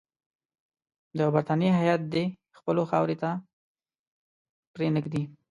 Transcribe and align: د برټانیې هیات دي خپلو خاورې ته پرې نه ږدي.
د 1.17 1.19
برټانیې 1.33 1.71
هیات 1.79 2.01
دي 2.13 2.23
خپلو 2.57 2.81
خاورې 2.89 3.15
ته 3.21 3.29
پرې 4.73 4.87
نه 4.95 4.99
ږدي. 5.03 5.23